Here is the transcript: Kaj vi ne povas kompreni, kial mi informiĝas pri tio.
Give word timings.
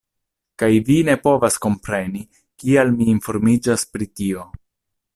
Kaj 0.63 0.69
vi 0.87 0.95
ne 1.09 1.15
povas 1.25 1.59
kompreni, 1.67 2.23
kial 2.65 2.97
mi 2.97 3.11
informiĝas 3.15 3.89
pri 3.95 4.13
tio. 4.21 4.49